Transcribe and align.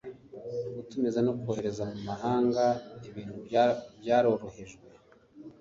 Gutumiza 0.75 1.19
no 1.23 1.31
kohereza 1.41 1.83
mu 1.91 1.99
mahanga 2.09 2.63
ibintu 3.09 3.33
byarorohejwe 4.01 4.87